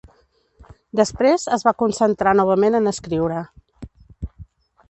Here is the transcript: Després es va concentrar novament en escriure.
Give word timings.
Després 0.99 1.45
es 1.57 1.65
va 1.69 1.75
concentrar 1.83 2.35
novament 2.39 2.79
en 2.81 2.93
escriure. 2.93 3.43